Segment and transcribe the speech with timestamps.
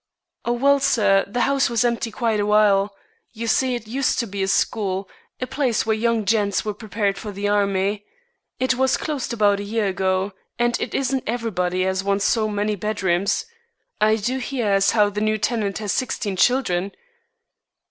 [0.47, 2.95] "Well, sir, the house was empty quite a while.
[3.33, 5.07] You see it used to be a school,
[5.39, 8.05] a place where young gents were prepared for the army.
[8.59, 12.73] It was closed about a year ago, and it isn't everybody as wants so many
[12.75, 13.45] bedrooms.
[14.01, 16.93] I do hear as how the new tenant has sixteen children."